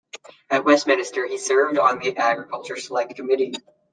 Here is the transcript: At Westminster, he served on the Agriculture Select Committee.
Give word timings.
At 0.49 0.65
Westminster, 0.65 1.27
he 1.27 1.37
served 1.37 1.77
on 1.77 1.99
the 1.99 2.17
Agriculture 2.17 2.75
Select 2.75 3.15
Committee. 3.15 3.53